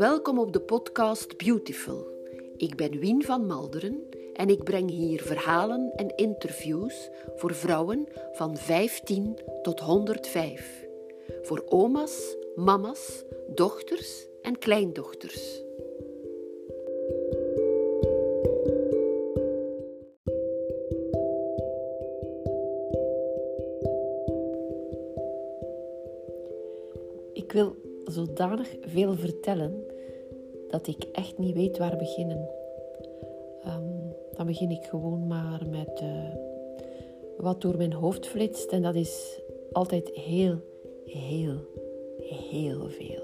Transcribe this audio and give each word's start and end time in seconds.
Welkom 0.00 0.38
op 0.38 0.52
de 0.52 0.60
podcast 0.60 1.36
Beautiful. 1.36 2.06
Ik 2.56 2.76
ben 2.76 2.98
Wien 2.98 3.24
van 3.24 3.46
Malderen 3.46 4.08
en 4.32 4.48
ik 4.48 4.64
breng 4.64 4.90
hier 4.90 5.22
verhalen 5.22 5.92
en 5.96 6.16
interviews 6.16 7.10
voor 7.36 7.54
vrouwen 7.54 8.08
van 8.32 8.56
15 8.56 9.38
tot 9.62 9.80
105. 9.80 10.86
Voor 11.42 11.64
oma's, 11.68 12.36
mama's, 12.54 13.24
dochters 13.54 14.26
en 14.42 14.58
kleindochters. 14.58 15.62
Ik 27.32 27.52
wil 27.52 27.89
zodanig 28.04 28.76
veel 28.80 29.14
vertellen 29.14 29.84
dat 30.68 30.86
ik 30.86 31.04
echt 31.12 31.38
niet 31.38 31.54
weet 31.54 31.78
waar 31.78 31.96
beginnen. 31.96 32.48
Ehm, 33.62 33.82
dan 34.36 34.46
begin 34.46 34.70
ik 34.70 34.84
gewoon 34.84 35.26
maar 35.26 35.62
met 35.70 36.00
uh, 36.02 36.34
wat 37.36 37.60
door 37.60 37.76
mijn 37.76 37.92
hoofd 37.92 38.26
flitst 38.26 38.70
en 38.70 38.82
dat 38.82 38.94
is 38.94 39.40
altijd 39.72 40.08
heel, 40.08 40.60
heel, 41.04 41.56
heel 42.18 42.88
veel. 42.88 43.19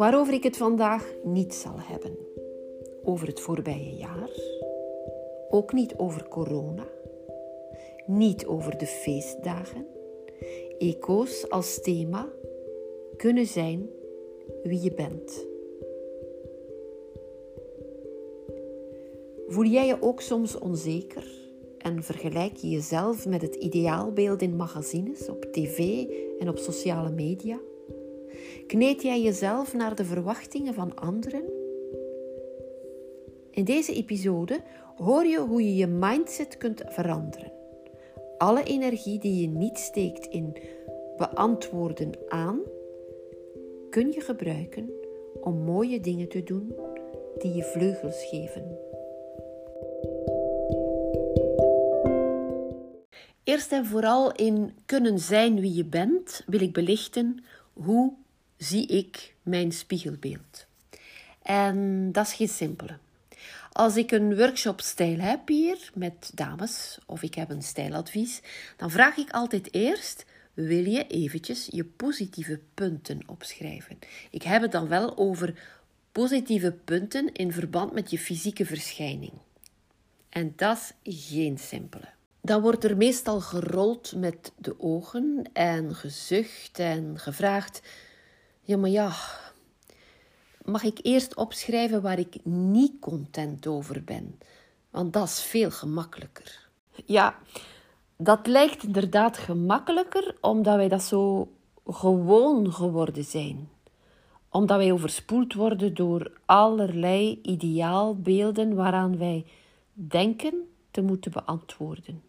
Waarover 0.00 0.34
ik 0.34 0.42
het 0.42 0.56
vandaag 0.56 1.14
niet 1.22 1.54
zal 1.54 1.74
hebben. 1.76 2.18
Over 3.04 3.26
het 3.26 3.40
voorbije 3.40 3.96
jaar. 3.96 4.30
Ook 5.50 5.72
niet 5.72 5.94
over 5.96 6.28
corona. 6.28 6.88
Niet 8.06 8.46
over 8.46 8.78
de 8.78 8.86
feestdagen. 8.86 9.86
Eco's 10.78 11.48
als 11.48 11.80
thema 11.80 12.28
kunnen 13.16 13.46
zijn 13.46 13.90
wie 14.62 14.80
je 14.82 14.94
bent. 14.94 15.46
Voel 19.48 19.64
jij 19.64 19.86
je 19.86 19.96
ook 20.00 20.20
soms 20.20 20.58
onzeker 20.58 21.24
en 21.78 22.02
vergelijk 22.02 22.56
je 22.56 22.68
jezelf 22.68 23.26
met 23.26 23.42
het 23.42 23.54
ideaalbeeld 23.54 24.42
in 24.42 24.56
magazines, 24.56 25.28
op 25.28 25.44
tv 25.44 26.06
en 26.38 26.48
op 26.48 26.58
sociale 26.58 27.10
media? 27.10 27.60
Kneed 28.66 29.02
jij 29.02 29.22
jezelf 29.22 29.74
naar 29.74 29.94
de 29.94 30.04
verwachtingen 30.04 30.74
van 30.74 30.94
anderen? 30.94 31.42
In 33.50 33.64
deze 33.64 33.94
episode 33.94 34.60
hoor 34.96 35.26
je 35.26 35.38
hoe 35.38 35.64
je 35.64 35.76
je 35.76 35.86
mindset 35.86 36.56
kunt 36.56 36.82
veranderen. 36.86 37.52
Alle 38.38 38.62
energie 38.62 39.18
die 39.18 39.40
je 39.40 39.48
niet 39.48 39.78
steekt 39.78 40.26
in 40.26 40.56
beantwoorden 41.16 42.10
aan, 42.28 42.60
kun 43.90 44.12
je 44.12 44.20
gebruiken 44.20 44.90
om 45.40 45.64
mooie 45.64 46.00
dingen 46.00 46.28
te 46.28 46.42
doen 46.42 46.74
die 47.38 47.54
je 47.54 47.64
vleugels 47.64 48.24
geven. 48.24 48.78
Eerst 53.44 53.72
en 53.72 53.86
vooral 53.86 54.32
in 54.32 54.74
kunnen 54.86 55.18
zijn 55.18 55.60
wie 55.60 55.74
je 55.74 55.84
bent, 55.84 56.44
wil 56.46 56.60
ik 56.60 56.72
belichten 56.72 57.44
hoe 57.72 58.12
zie 58.60 58.86
ik 58.86 59.34
mijn 59.42 59.72
spiegelbeeld. 59.72 60.66
En 61.42 62.08
dat 62.12 62.26
is 62.26 62.32
geen 62.32 62.48
simpele. 62.48 62.98
Als 63.72 63.96
ik 63.96 64.10
een 64.10 64.36
workshopstijl 64.36 65.18
heb 65.18 65.48
hier 65.48 65.90
met 65.94 66.30
dames 66.34 66.98
of 67.06 67.22
ik 67.22 67.34
heb 67.34 67.50
een 67.50 67.62
stijladvies, 67.62 68.40
dan 68.76 68.90
vraag 68.90 69.16
ik 69.16 69.30
altijd 69.30 69.74
eerst: 69.74 70.24
wil 70.54 70.84
je 70.84 71.06
eventjes 71.06 71.68
je 71.70 71.84
positieve 71.84 72.60
punten 72.74 73.20
opschrijven? 73.26 73.98
Ik 74.30 74.42
heb 74.42 74.62
het 74.62 74.72
dan 74.72 74.88
wel 74.88 75.16
over 75.16 75.78
positieve 76.12 76.72
punten 76.72 77.32
in 77.32 77.52
verband 77.52 77.92
met 77.92 78.10
je 78.10 78.18
fysieke 78.18 78.66
verschijning. 78.66 79.32
En 80.28 80.52
dat 80.56 80.94
is 81.02 81.28
geen 81.28 81.58
simpele. 81.58 82.08
Dan 82.40 82.62
wordt 82.62 82.84
er 82.84 82.96
meestal 82.96 83.40
gerold 83.40 84.12
met 84.16 84.52
de 84.56 84.80
ogen 84.80 85.50
en 85.52 85.94
gezucht 85.94 86.78
en 86.78 87.18
gevraagd: 87.18 87.82
ja, 88.60 88.76
maar 88.76 88.90
ja, 88.90 89.12
mag 90.64 90.82
ik 90.82 90.98
eerst 91.02 91.34
opschrijven 91.34 92.02
waar 92.02 92.18
ik 92.18 92.44
niet 92.44 92.92
content 93.00 93.66
over 93.66 94.04
ben? 94.04 94.38
Want 94.90 95.12
dat 95.12 95.28
is 95.28 95.42
veel 95.42 95.70
gemakkelijker. 95.70 96.68
Ja, 97.04 97.38
dat 98.16 98.46
lijkt 98.46 98.82
inderdaad 98.82 99.38
gemakkelijker 99.38 100.36
omdat 100.40 100.76
wij 100.76 100.88
dat 100.88 101.02
zo 101.02 101.52
gewoon 101.86 102.72
geworden 102.72 103.24
zijn. 103.24 103.68
Omdat 104.48 104.76
wij 104.76 104.92
overspoeld 104.92 105.54
worden 105.54 105.94
door 105.94 106.32
allerlei 106.44 107.38
ideaalbeelden 107.42 108.74
waaraan 108.74 109.18
wij 109.18 109.44
denken 109.92 110.54
te 110.90 111.00
moeten 111.02 111.32
beantwoorden. 111.32 112.22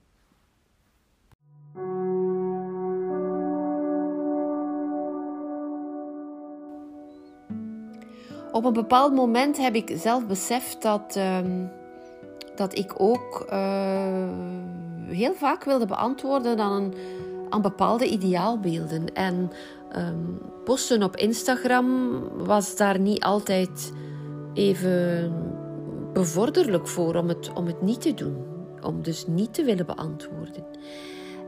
Op 8.51 8.65
een 8.65 8.73
bepaald 8.73 9.13
moment 9.13 9.57
heb 9.57 9.75
ik 9.75 9.93
zelf 9.95 10.27
beseft 10.27 10.81
dat, 10.81 11.15
ehm, 11.15 11.65
dat 12.55 12.77
ik 12.77 12.93
ook 12.97 13.45
uh, 13.49 14.29
heel 15.07 15.33
vaak 15.33 15.63
wilde 15.63 15.85
beantwoorden 15.85 16.59
aan, 16.59 16.93
aan 17.49 17.61
bepaalde 17.61 18.09
ideaalbeelden. 18.09 19.13
En 19.13 19.51
um, 19.95 20.39
posten 20.63 21.03
op 21.03 21.15
Instagram 21.15 22.19
was 22.37 22.75
daar 22.75 22.99
niet 22.99 23.23
altijd 23.23 23.93
even 24.53 25.33
bevorderlijk 26.13 26.87
voor 26.87 27.15
om 27.15 27.27
het, 27.27 27.53
om 27.53 27.65
het 27.65 27.81
niet 27.81 28.01
te 28.01 28.13
doen. 28.13 28.45
Om 28.81 29.01
dus 29.01 29.27
niet 29.27 29.53
te 29.53 29.63
willen 29.63 29.85
beantwoorden. 29.85 30.65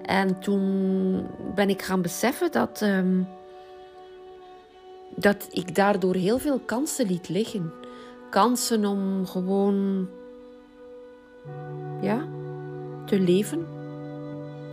En 0.02 0.40
toen 0.40 1.26
ben 1.56 1.70
ik 1.70 1.82
gaan 1.82 2.02
beseffen 2.02 2.52
dat. 2.52 2.82
Um, 2.82 3.28
dat 5.16 5.48
ik 5.52 5.76
daardoor 5.76 6.16
heel 6.16 6.40
veel 6.40 6.60
kansen 6.60 7.08
liet 7.08 7.30
liggen. 7.30 7.74
Kansen 8.30 8.86
om 8.86 9.26
gewoon 9.26 10.08
ja, 12.02 12.28
te 13.06 13.20
leven. 13.20 13.68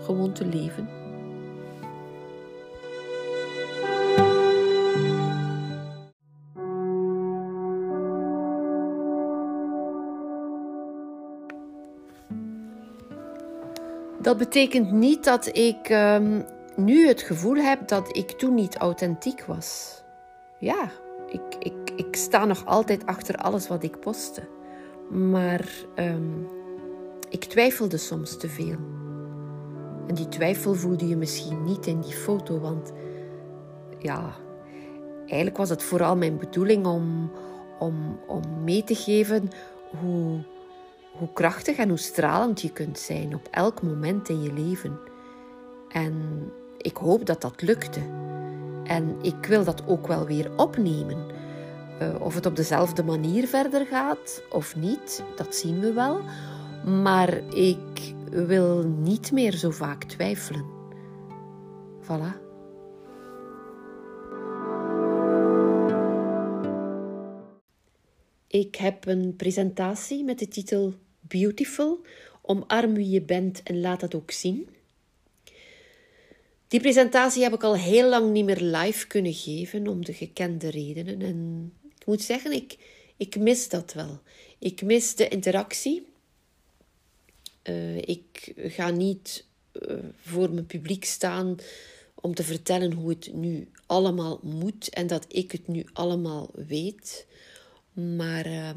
Gewoon 0.03 0.33
te 0.33 0.47
leven. 0.47 0.89
Dat 14.23 14.39
betekent 14.39 14.93
niet 14.93 15.25
dat 15.25 15.57
ik 15.57 15.89
um, 15.91 16.45
nu 16.77 17.07
het 17.07 17.23
gevoel 17.23 17.55
heb 17.55 17.89
dat 17.89 18.17
ik 18.17 18.31
toen 18.31 18.55
niet 18.55 18.77
authentiek 18.77 19.45
was 19.45 20.01
ja, 20.61 20.91
ik, 21.29 21.55
ik, 21.59 21.91
ik 21.97 22.17
sta 22.17 22.45
nog 22.45 22.67
altijd 22.67 23.07
achter 23.07 23.37
alles 23.37 23.69
wat 23.69 23.83
ik 23.83 24.01
postte. 24.01 24.43
Maar 25.09 25.69
um, 25.97 26.47
ik 27.29 27.45
twijfelde 27.45 27.97
soms 27.97 28.37
te 28.37 28.49
veel. 28.49 28.77
En 30.07 30.15
die 30.15 30.29
twijfel 30.29 30.75
voelde 30.75 31.09
je 31.09 31.17
misschien 31.17 31.65
niet 31.65 31.87
in 31.87 32.01
die 32.01 32.13
foto, 32.13 32.59
want 32.59 32.93
ja, 33.99 34.35
eigenlijk 35.21 35.57
was 35.57 35.69
het 35.69 35.83
vooral 35.83 36.17
mijn 36.17 36.39
bedoeling 36.39 36.87
om, 36.87 37.31
om, 37.79 38.21
om 38.27 38.43
mee 38.65 38.85
te 38.85 38.95
geven 38.95 39.49
hoe, 40.01 40.45
hoe 41.13 41.33
krachtig 41.33 41.77
en 41.77 41.89
hoe 41.89 41.99
stralend 41.99 42.61
je 42.61 42.73
kunt 42.73 42.99
zijn 42.99 43.35
op 43.35 43.49
elk 43.51 43.83
moment 43.83 44.29
in 44.29 44.43
je 44.43 44.53
leven. 44.53 44.99
En 45.89 46.15
ik 46.79 46.97
hoop 46.97 47.27
dat 47.27 47.41
dat 47.41 47.63
lukte. 47.63 48.01
En 48.91 49.17
ik 49.23 49.47
wil 49.47 49.65
dat 49.65 49.87
ook 49.87 50.07
wel 50.07 50.27
weer 50.27 50.51
opnemen. 50.57 51.27
Uh, 52.03 52.21
of 52.21 52.35
het 52.35 52.47
op 52.47 52.57
dezelfde 52.57 53.05
manier 53.05 53.47
verder 53.47 53.87
gaat 53.87 54.43
of 54.51 54.77
niet, 54.77 55.25
dat 55.37 55.55
zien 55.55 55.81
we 55.81 55.93
wel. 55.93 56.21
Maar 57.03 57.55
ik 57.55 58.15
wil 58.31 58.83
niet 58.87 59.33
meer 59.33 59.53
zo 59.53 59.71
vaak 59.71 60.05
twijfelen. 60.05 60.65
Voilà. 62.03 62.39
Ik 68.47 68.75
heb 68.75 69.07
een 69.07 69.35
presentatie 69.37 70.25
met 70.25 70.39
de 70.39 70.49
titel 70.49 70.95
Beautiful. 71.21 72.05
Omarm 72.43 72.95
wie 72.95 73.11
je 73.11 73.23
bent 73.23 73.63
en 73.63 73.81
laat 73.81 74.01
dat 74.01 74.15
ook 74.15 74.31
zien. 74.31 74.69
Die 76.71 76.81
presentatie 76.81 77.43
heb 77.43 77.55
ik 77.55 77.63
al 77.63 77.75
heel 77.75 78.09
lang 78.09 78.33
niet 78.33 78.45
meer 78.45 78.61
live 78.61 79.07
kunnen 79.07 79.35
geven 79.35 79.89
om 79.89 80.05
de 80.05 80.13
gekende 80.13 80.71
redenen. 80.71 81.23
En 81.23 81.73
ik 81.99 82.07
moet 82.07 82.23
zeggen, 82.23 82.53
ik, 82.53 82.79
Ik 83.17 83.39
mis 83.39 83.69
dat 83.69 83.93
wel. 83.93 84.21
Ik 84.59 84.83
mis 84.83 85.15
de 85.15 85.29
interactie. 85.29 86.07
Uh, 87.63 87.97
ik 87.97 88.53
ga 88.57 88.91
niet 88.91 89.45
uh, 89.73 89.97
voor 90.21 90.51
mijn 90.51 90.67
publiek 90.67 91.05
staan 91.05 91.57
om 92.15 92.35
te 92.35 92.43
vertellen 92.43 92.93
hoe 92.93 93.09
het 93.09 93.33
nu 93.33 93.69
allemaal 93.87 94.41
moet 94.43 94.89
en 94.89 95.07
dat 95.07 95.25
ik 95.29 95.53
het 95.53 95.69
nu 95.69 95.87
allemaal 95.93 96.51
weet. 96.55 97.27
Maar 97.93 98.47
uh, 98.47 98.71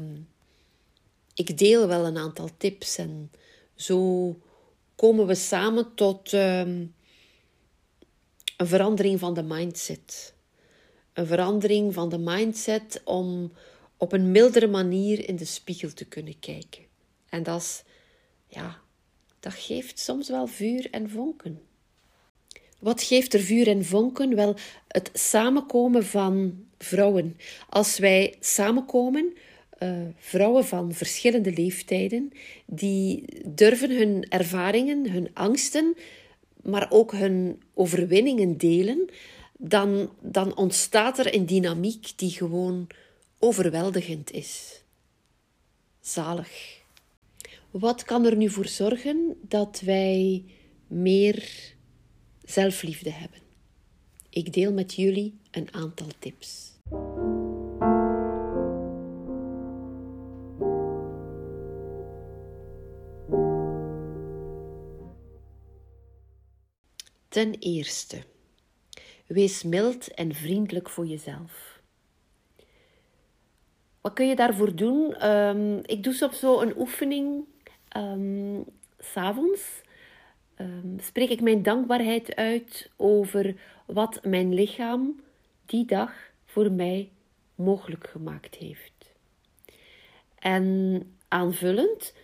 ik 1.34 1.58
deel 1.58 1.86
wel 1.86 2.06
een 2.06 2.18
aantal 2.18 2.48
tips 2.56 2.98
en 2.98 3.30
zo 3.74 4.38
komen 4.94 5.26
we 5.26 5.34
samen 5.34 5.94
tot 5.94 6.32
ehm, 6.32 6.84
een 8.56 8.66
verandering 8.66 9.18
van 9.18 9.34
de 9.34 9.42
mindset. 9.42 10.34
Een 11.12 11.26
verandering 11.26 11.94
van 11.94 12.08
de 12.08 12.18
mindset 12.18 13.00
om 13.04 13.52
op 13.96 14.12
een 14.12 14.30
mildere 14.30 14.66
manier 14.66 15.28
in 15.28 15.36
de 15.36 15.44
spiegel 15.44 15.92
te 15.92 16.04
kunnen 16.04 16.38
kijken. 16.38 16.82
En 17.28 17.42
dat 17.42 17.60
is, 17.60 17.82
ja, 18.46 18.80
dat 19.40 19.54
geeft 19.54 19.98
soms 19.98 20.28
wel 20.28 20.46
vuur 20.46 20.88
en 20.90 21.10
vonken. 21.10 21.60
Wat 22.78 23.02
geeft 23.02 23.34
er 23.34 23.40
vuur 23.40 23.68
en 23.68 23.84
vonken? 23.84 24.34
Wel, 24.34 24.56
het 24.88 25.10
samenkomen 25.12 26.04
van 26.04 26.64
vrouwen. 26.78 27.36
Als 27.68 27.98
wij 27.98 28.34
samenkomen, 28.40 29.32
uh, 29.82 29.92
vrouwen 30.16 30.64
van 30.64 30.92
verschillende 30.92 31.52
leeftijden, 31.52 32.32
die 32.66 33.24
durven 33.46 33.96
hun 33.96 34.26
ervaringen, 34.28 35.10
hun 35.10 35.30
angsten, 35.34 35.96
maar 36.64 36.86
ook 36.90 37.12
hun 37.12 37.62
overwinningen 37.74 38.56
delen, 38.56 39.10
dan, 39.58 40.10
dan 40.20 40.56
ontstaat 40.56 41.18
er 41.18 41.34
een 41.34 41.46
dynamiek 41.46 42.12
die 42.16 42.30
gewoon 42.30 42.86
overweldigend 43.38 44.30
is. 44.30 44.82
Zalig. 46.00 46.82
Wat 47.70 48.04
kan 48.04 48.24
er 48.24 48.36
nu 48.36 48.50
voor 48.50 48.68
zorgen 48.68 49.36
dat 49.40 49.80
wij 49.80 50.44
meer 50.86 51.48
zelfliefde 52.44 53.10
hebben? 53.10 53.40
Ik 54.30 54.52
deel 54.52 54.72
met 54.72 54.94
jullie 54.94 55.38
een 55.50 55.68
aantal 55.74 56.08
tips. 56.18 56.73
Ten 67.34 67.54
eerste, 67.58 68.22
wees 69.26 69.62
mild 69.62 70.14
en 70.14 70.34
vriendelijk 70.34 70.90
voor 70.90 71.06
jezelf. 71.06 71.80
Wat 74.00 74.12
kun 74.12 74.28
je 74.28 74.36
daarvoor 74.36 74.74
doen? 74.74 75.28
Um, 75.30 75.80
ik 75.84 76.02
doe 76.02 76.12
soms 76.12 76.38
zo 76.38 76.60
een 76.60 76.78
oefening 76.78 77.44
um, 77.96 78.64
s'avonds. 78.98 79.82
Um, 80.60 80.96
spreek 81.00 81.28
ik 81.28 81.40
mijn 81.40 81.62
dankbaarheid 81.62 82.34
uit 82.34 82.90
over 82.96 83.56
wat 83.86 84.24
mijn 84.24 84.54
lichaam 84.54 85.20
die 85.66 85.84
dag 85.84 86.12
voor 86.44 86.72
mij 86.72 87.10
mogelijk 87.54 88.06
gemaakt 88.06 88.54
heeft. 88.54 89.12
En 90.38 91.02
aanvullend 91.28 92.14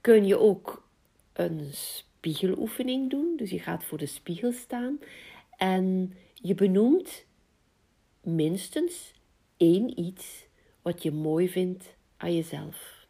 kun 0.00 0.26
je 0.26 0.38
ook 0.38 0.88
een 1.32 1.70
spiegeloefening 2.18 3.10
doen. 3.10 3.36
Dus 3.36 3.50
je 3.50 3.58
gaat 3.58 3.84
voor 3.84 3.98
de 3.98 4.06
spiegel 4.06 4.52
staan 4.52 4.98
en 5.56 6.12
je 6.34 6.54
benoemt 6.54 7.24
minstens 8.22 9.12
één 9.56 10.00
iets 10.00 10.46
wat 10.82 11.02
je 11.02 11.12
mooi 11.12 11.48
vindt 11.48 11.94
aan 12.16 12.34
jezelf. 12.34 13.06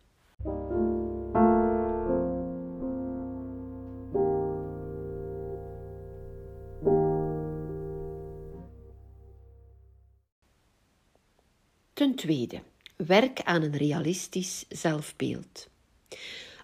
Ten 11.93 12.14
tweede, 12.14 12.61
werk 12.96 13.40
aan 13.43 13.62
een 13.62 13.76
realistisch 13.76 14.64
zelfbeeld. 14.69 15.69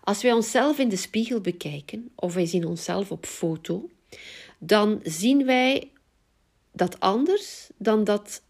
Als 0.04 0.22
wij 0.22 0.32
onszelf 0.32 0.78
in 0.78 0.88
de 0.88 0.96
spiegel 0.96 1.40
bekijken 1.40 2.10
of 2.14 2.34
wij 2.34 2.46
zien 2.46 2.66
onszelf 2.66 3.10
op 3.10 3.26
foto, 3.26 3.90
dan 4.58 5.00
zien 5.02 5.44
wij 5.44 5.90
dat 6.72 7.00
anders 7.00 7.68
dan 7.76 8.04
dat 8.04 8.42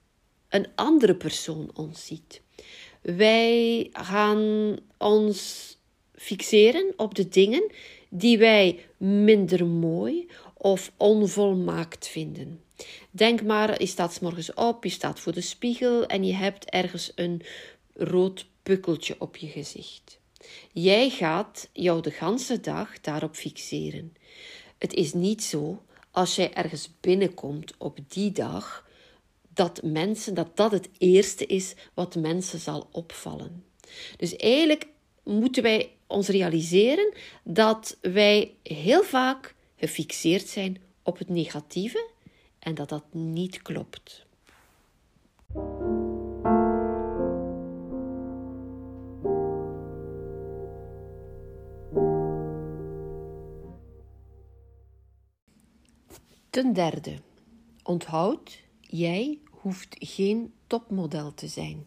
een 0.48 0.66
andere 0.74 1.16
persoon 1.16 1.70
ons 1.74 2.06
ziet. 2.06 2.42
Wij 3.00 3.88
gaan 3.92 4.76
ons 4.98 5.68
fixeren 6.14 6.92
op 6.96 7.14
de 7.14 7.28
dingen 7.28 7.72
die 8.08 8.38
wij 8.38 8.86
minder 8.96 9.66
mooi 9.66 10.26
of 10.54 10.92
onvolmaakt 10.96 12.08
vinden. 12.08 12.60
Denk 13.10 13.42
maar, 13.42 13.80
je 13.80 13.86
staat 13.86 14.12
s 14.12 14.18
morgens 14.18 14.54
op, 14.54 14.84
je 14.84 14.90
staat 14.90 15.20
voor 15.20 15.32
de 15.32 15.40
spiegel 15.40 16.06
en 16.06 16.24
je 16.24 16.34
hebt 16.34 16.70
ergens 16.70 17.12
een 17.14 17.42
rood 17.94 18.46
pukkeltje 18.62 19.16
op 19.18 19.36
je 19.36 19.46
gezicht. 19.46 20.22
Jij 20.72 21.10
gaat 21.10 21.68
jou 21.72 22.02
de 22.02 22.10
ganse 22.10 22.60
dag 22.60 23.00
daarop 23.00 23.34
fixeren. 23.34 24.16
Het 24.78 24.92
is 24.94 25.12
niet 25.12 25.42
zo 25.42 25.82
als 26.10 26.34
jij 26.34 26.52
ergens 26.52 26.90
binnenkomt 27.00 27.74
op 27.78 27.98
die 28.08 28.32
dag 28.32 28.88
dat 29.48 29.82
mensen 29.82 30.34
dat 30.34 30.56
dat 30.56 30.72
het 30.72 30.88
eerste 30.98 31.46
is 31.46 31.74
wat 31.94 32.14
mensen 32.14 32.58
zal 32.58 32.88
opvallen. 32.92 33.64
Dus 34.16 34.36
eigenlijk 34.36 34.86
moeten 35.22 35.62
wij 35.62 35.90
ons 36.06 36.28
realiseren 36.28 37.12
dat 37.42 37.96
wij 38.00 38.54
heel 38.62 39.02
vaak 39.02 39.54
gefixeerd 39.76 40.48
zijn 40.48 40.82
op 41.02 41.18
het 41.18 41.28
negatieve 41.28 42.10
en 42.58 42.74
dat 42.74 42.88
dat 42.88 43.04
niet 43.10 43.62
klopt. 43.62 44.26
Ten 56.54 56.72
derde, 56.72 57.18
onthoud, 57.82 58.62
jij 58.80 59.38
hoeft 59.50 59.96
geen 59.98 60.52
topmodel 60.66 61.34
te 61.34 61.48
zijn. 61.48 61.86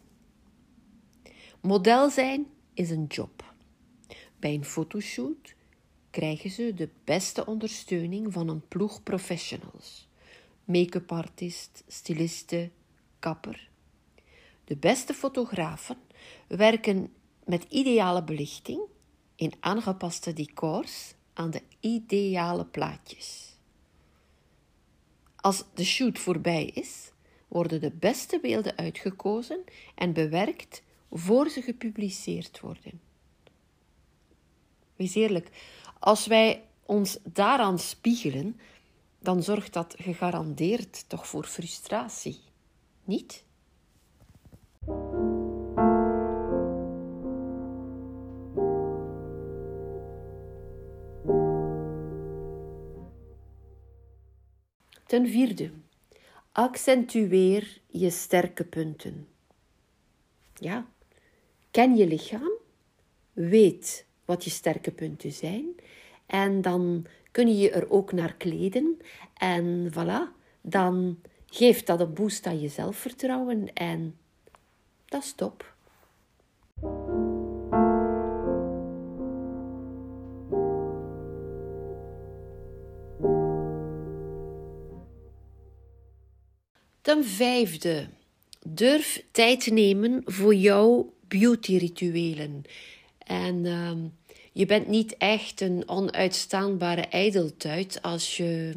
Model 1.60 2.10
zijn 2.10 2.46
is 2.74 2.90
een 2.90 3.04
job. 3.04 3.54
Bij 4.38 4.54
een 4.54 4.64
fotoshoot 4.64 5.54
krijgen 6.10 6.50
ze 6.50 6.72
de 6.74 6.88
beste 7.04 7.46
ondersteuning 7.46 8.32
van 8.32 8.48
een 8.48 8.68
ploeg 8.68 9.02
professionals: 9.02 10.08
make-up 10.64 11.12
artist, 11.12 11.84
styliste, 11.86 12.70
kapper. 13.18 13.68
De 14.64 14.76
beste 14.76 15.14
fotografen 15.14 15.98
werken 16.46 17.12
met 17.44 17.66
ideale 17.68 18.24
belichting 18.24 18.80
in 19.34 19.52
aangepaste 19.60 20.32
decors 20.32 21.14
aan 21.32 21.50
de 21.50 21.62
ideale 21.80 22.64
plaatjes. 22.64 23.47
Als 25.40 25.64
de 25.74 25.84
shoot 25.84 26.18
voorbij 26.18 26.64
is, 26.64 27.10
worden 27.48 27.80
de 27.80 27.90
beste 27.90 28.38
beelden 28.40 28.76
uitgekozen 28.76 29.64
en 29.94 30.12
bewerkt 30.12 30.82
voor 31.10 31.48
ze 31.48 31.62
gepubliceerd 31.62 32.60
worden. 32.60 33.00
Wees 34.96 35.14
eerlijk, 35.14 35.50
als 35.98 36.26
wij 36.26 36.62
ons 36.82 37.18
daaraan 37.22 37.78
spiegelen, 37.78 38.60
dan 39.18 39.42
zorgt 39.42 39.72
dat 39.72 39.94
gegarandeerd 39.98 41.08
toch 41.08 41.26
voor 41.26 41.44
frustratie, 41.44 42.40
niet? 43.04 43.44
Ten 55.08 55.28
vierde, 55.28 55.70
accentueer 56.52 57.80
je 57.86 58.10
sterke 58.10 58.64
punten. 58.64 59.28
Ja, 60.54 60.86
ken 61.70 61.96
je 61.96 62.06
lichaam, 62.06 62.50
weet 63.32 64.06
wat 64.24 64.44
je 64.44 64.50
sterke 64.50 64.90
punten 64.90 65.32
zijn 65.32 65.64
en 66.26 66.60
dan 66.60 67.06
kun 67.30 67.48
je 67.48 67.56
je 67.56 67.70
er 67.70 67.90
ook 67.90 68.12
naar 68.12 68.34
kleden 68.34 68.98
en 69.34 69.92
voilà, 69.92 70.34
dan 70.60 71.20
geeft 71.46 71.86
dat 71.86 72.00
een 72.00 72.14
boost 72.14 72.46
aan 72.46 72.60
je 72.60 72.68
zelfvertrouwen 72.68 73.72
en 73.72 74.18
dat 75.04 75.22
is 75.22 75.32
top. 75.32 75.76
Ten 87.08 87.24
vijfde, 87.24 88.08
durf 88.66 89.24
tijd 89.30 89.60
te 89.60 89.70
nemen 89.70 90.22
voor 90.24 90.54
jouw 90.54 91.12
beauty-rituelen. 91.28 92.62
En 93.18 93.66
ehm, 93.66 93.98
je 94.52 94.66
bent 94.66 94.86
niet 94.86 95.16
echt 95.16 95.60
een 95.60 95.88
onuitstaanbare 95.88 97.00
ijdeltuit 97.00 98.02
als 98.02 98.36
je, 98.36 98.74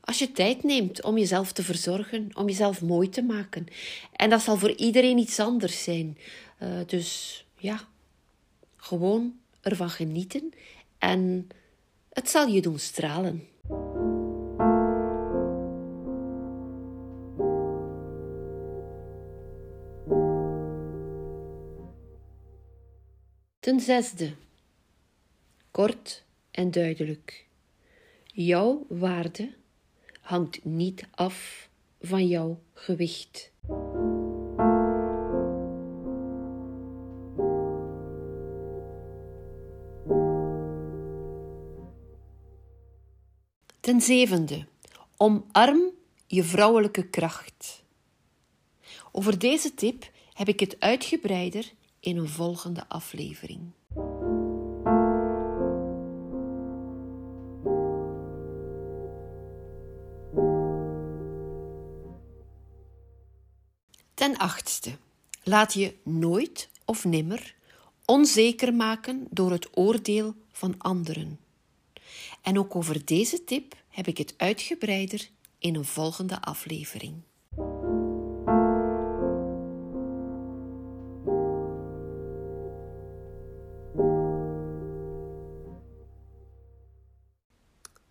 als 0.00 0.18
je 0.18 0.32
tijd 0.32 0.62
neemt 0.62 1.02
om 1.02 1.18
jezelf 1.18 1.52
te 1.52 1.62
verzorgen, 1.62 2.30
om 2.34 2.46
jezelf 2.46 2.82
mooi 2.82 3.08
te 3.08 3.22
maken. 3.22 3.66
En 4.12 4.30
dat 4.30 4.42
zal 4.42 4.56
voor 4.56 4.72
iedereen 4.72 5.18
iets 5.18 5.40
anders 5.40 5.82
zijn. 5.82 6.18
Uh, 6.62 6.68
dus 6.86 7.44
ja, 7.58 7.80
gewoon 8.76 9.34
ervan 9.60 9.90
genieten 9.90 10.52
en 10.98 11.48
het 12.12 12.30
zal 12.30 12.46
je 12.46 12.60
doen 12.60 12.78
stralen. 12.78 13.48
Ten 23.68 23.80
zesde, 23.80 24.34
kort 25.70 26.24
en 26.50 26.70
duidelijk. 26.70 27.46
Jouw 28.24 28.86
waarde 28.88 29.54
hangt 30.20 30.64
niet 30.64 31.06
af 31.10 31.68
van 32.00 32.26
jouw 32.26 32.60
gewicht. 32.74 33.52
Ten 43.80 44.00
zevende, 44.00 44.66
omarm 45.16 45.90
je 46.26 46.42
vrouwelijke 46.42 47.08
kracht. 47.08 47.84
Over 49.12 49.38
deze 49.38 49.74
tip 49.74 50.10
heb 50.32 50.48
ik 50.48 50.60
het 50.60 50.80
uitgebreider 50.80 51.72
in 52.00 52.16
een 52.16 52.28
volgende 52.28 52.88
aflevering. 52.88 53.60
Ten 64.14 64.36
achtste, 64.36 64.96
laat 65.42 65.74
je 65.74 65.94
nooit 66.02 66.68
of 66.84 67.04
nimmer 67.04 67.54
onzeker 68.04 68.74
maken 68.74 69.26
door 69.30 69.50
het 69.50 69.68
oordeel 69.76 70.34
van 70.52 70.74
anderen. 70.78 71.40
En 72.42 72.58
ook 72.58 72.76
over 72.76 73.04
deze 73.04 73.44
tip 73.44 73.74
heb 73.88 74.06
ik 74.06 74.18
het 74.18 74.34
uitgebreider 74.36 75.28
in 75.58 75.74
een 75.74 75.84
volgende 75.84 76.42
aflevering. 76.42 77.22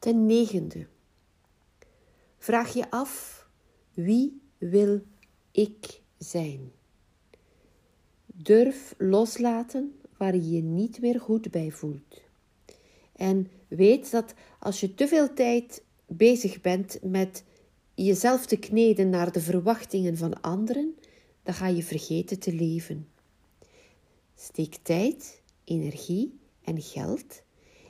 Ten 0.08 0.26
negende. 0.26 0.88
Vraag 2.38 2.74
je 2.74 2.92
af 2.92 3.46
wie 3.94 4.42
wil 4.58 5.02
ik 5.52 6.02
zijn? 6.18 6.72
Durf 8.26 8.96
loslaten 8.98 10.00
waar 10.18 10.36
je 10.36 10.50
je 10.50 10.62
niet 10.62 11.02
meer 11.02 11.20
goed 11.20 11.52
bij 11.52 11.72
voelt. 11.72 12.22
En 13.16 13.48
weet 13.68 14.12
dat 14.12 14.34
als 14.60 14.80
je 14.80 14.94
te 14.94 15.08
veel 15.08 15.34
tijd 15.34 15.84
bezig 16.06 16.62
bent 16.62 17.00
met 17.02 17.44
jezelf 17.94 18.46
te 18.46 18.58
kneden 18.58 19.10
naar 19.10 19.32
de 19.32 19.42
verwachtingen 19.42 20.18
van 20.18 20.42
anderen, 20.42 20.96
dan 21.44 21.54
ga 21.54 21.68
je 21.68 21.84
vergeten 21.84 22.40
te 22.40 22.54
leven. 22.54 23.08
Steek 24.36 24.76
tijd, 24.76 25.42
energie 25.64 26.40
en 26.64 26.82
geld 26.82 27.46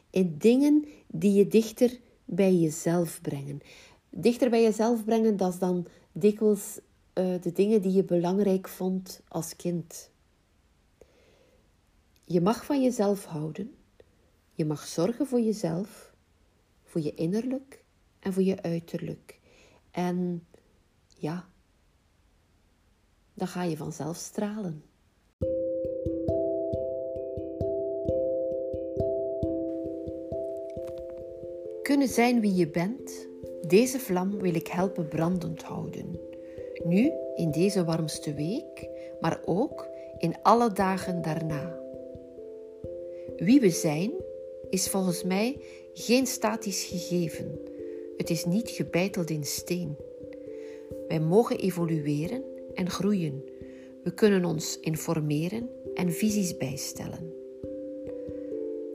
in 0.10 0.36
dingen 0.38 0.86
die 1.08 1.34
je 1.34 1.48
dichter 1.48 2.00
bij 2.28 2.56
jezelf 2.56 3.22
brengen. 3.22 3.62
Dichter 4.10 4.50
bij 4.50 4.62
jezelf 4.62 5.06
brengen, 5.06 5.38
dat 5.38 5.54
is 5.54 5.60
dan 5.60 5.88
dikwijls 6.12 6.80
uh, 7.14 7.42
de 7.42 7.52
dingen 7.52 7.82
die 7.82 7.92
je 7.92 8.04
belangrijk 8.04 8.68
vond 8.68 9.22
als 9.28 9.56
kind. 9.56 10.10
Je 12.24 12.42
mag 12.42 12.66
van 12.66 12.84
jezelf 12.84 13.26
houden. 13.26 13.76
Je 14.54 14.66
mag 14.66 14.86
zorgen 14.86 15.28
voor 15.28 15.40
jezelf, 15.40 16.14
voor 16.84 17.02
je 17.02 17.14
innerlijk 17.14 17.84
en 18.20 18.34
voor 18.34 18.44
je 18.44 18.62
uiterlijk. 18.62 19.40
En 19.92 20.48
ja, 21.08 21.48
dan 23.34 23.48
ga 23.48 23.64
je 23.64 23.78
vanzelf 23.78 24.18
stralen. 24.18 24.84
Kunnen 31.88 32.08
zijn 32.08 32.40
wie 32.42 32.56
je 32.56 32.70
bent, 32.70 33.28
deze 33.68 34.00
vlam 34.00 34.40
wil 34.40 34.56
ik 34.56 34.68
helpen 34.68 35.08
brandend 35.08 35.64
houden. 35.64 36.20
Nu, 36.84 37.12
in 37.36 37.52
deze 37.52 37.84
warmste 37.84 38.34
week, 38.34 38.90
maar 39.20 39.42
ook 39.46 39.88
in 40.18 40.36
alle 40.42 40.72
dagen 40.72 41.22
daarna. 41.22 41.80
Wie 43.36 43.60
we 43.60 43.70
zijn, 43.70 44.12
is 44.70 44.90
volgens 44.90 45.24
mij 45.24 45.62
geen 45.94 46.26
statisch 46.26 46.84
gegeven. 46.84 47.60
Het 48.18 48.30
is 48.30 48.46
niet 48.46 48.70
gebeiteld 48.70 49.30
in 49.30 49.44
steen. 49.44 49.98
Wij 51.08 51.20
mogen 51.20 51.58
evolueren 51.60 52.44
en 52.74 52.90
groeien. 52.90 53.44
We 54.04 54.14
kunnen 54.14 54.46
ons 54.46 54.80
informeren 54.80 55.70
en 55.94 56.12
visies 56.12 56.58
bijstellen. 56.58 57.37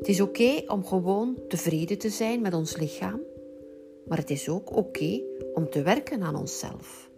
Het 0.02 0.10
is 0.10 0.20
oké 0.20 0.62
om 0.66 0.86
gewoon 0.86 1.38
tevreden 1.48 1.98
te 1.98 2.08
zijn 2.08 2.40
met 2.40 2.54
ons 2.54 2.76
lichaam, 2.76 3.20
maar 4.06 4.18
het 4.18 4.30
is 4.30 4.48
ook 4.48 4.76
oké 4.76 5.20
om 5.54 5.70
te 5.70 5.82
werken 5.82 6.22
aan 6.22 6.36
onszelf. 6.36 7.10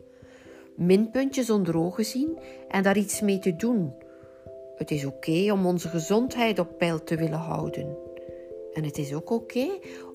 Minpuntjes 0.77 1.51
onder 1.51 1.77
ogen 1.77 2.05
zien 2.05 2.39
en 2.69 2.83
daar 2.83 2.97
iets 2.97 3.21
mee 3.21 3.39
te 3.39 3.57
doen. 3.57 3.95
Het 4.77 4.91
is 4.91 5.05
oké 5.05 5.53
om 5.53 5.67
onze 5.67 5.89
gezondheid 5.89 6.59
op 6.59 6.79
peil 6.79 7.05
te 7.05 7.17
willen 7.17 7.39
houden. 7.39 7.97
En 8.73 8.85
het 8.85 8.99
is 8.99 9.15
ook 9.15 9.31
oké 9.31 9.67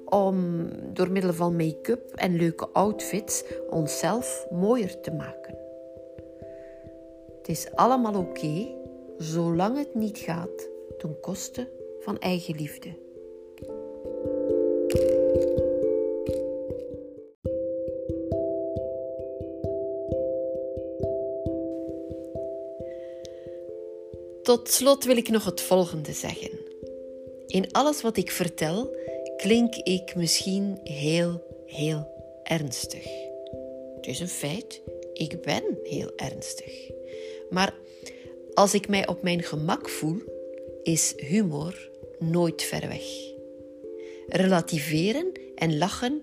om 0.05 0.67
door 0.93 1.11
middel 1.11 1.33
van 1.33 1.55
make-up 1.55 2.13
en 2.15 2.35
leuke 2.35 2.67
outfits 2.67 3.43
onszelf 3.69 4.47
mooier 4.51 4.99
te 4.99 5.11
maken. 5.11 5.57
Het 7.37 7.47
is 7.47 7.71
allemaal 7.75 8.15
oké, 8.15 8.67
zolang 9.17 9.77
het 9.77 9.95
niet 9.95 10.17
gaat 10.17 10.69
ten 10.97 11.19
koste 11.19 11.78
van 12.09 12.19
eigenliefde. 12.19 12.89
Tot 24.43 24.69
slot 24.69 25.05
wil 25.05 25.17
ik 25.17 25.29
nog 25.29 25.45
het 25.45 25.61
volgende 25.61 26.13
zeggen. 26.13 26.59
In 27.47 27.71
alles 27.71 28.01
wat 28.01 28.17
ik 28.17 28.31
vertel 28.31 28.95
klink 29.37 29.75
ik 29.75 30.15
misschien 30.15 30.79
heel, 30.83 31.43
heel 31.65 32.07
ernstig. 32.43 33.05
Het 33.95 34.07
is 34.07 34.19
een 34.19 34.27
feit, 34.27 34.81
ik 35.13 35.41
ben 35.41 35.63
heel 35.83 36.11
ernstig. 36.15 36.91
Maar 37.49 37.73
als 38.53 38.73
ik 38.73 38.87
mij 38.87 39.07
op 39.07 39.21
mijn 39.21 39.43
gemak 39.43 39.89
voel, 39.89 40.21
is 40.83 41.13
humor 41.17 41.88
nooit 42.19 42.63
ver 42.63 42.87
weg. 42.87 43.03
Relativeren 44.27 45.31
en 45.55 45.77
lachen 45.77 46.19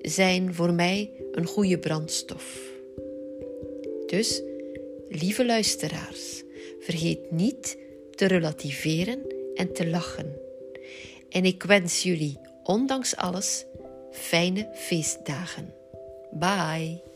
zijn 0.00 0.54
voor 0.54 0.72
mij 0.72 1.10
een 1.32 1.46
goede 1.46 1.78
brandstof. 1.78 2.60
Dus, 4.06 4.42
lieve 5.08 5.46
luisteraars, 5.46 6.42
vergeet 6.80 7.30
niet 7.30 7.78
te 8.10 8.26
relativeren 8.26 9.22
en 9.54 9.72
te 9.72 9.88
lachen. 9.88 10.40
En 11.28 11.44
ik 11.44 11.62
wens 11.62 12.02
jullie, 12.02 12.38
ondanks 12.62 13.16
alles, 13.16 13.64
fijne 14.10 14.68
feestdagen. 14.74 15.74
Bye! 16.30 17.09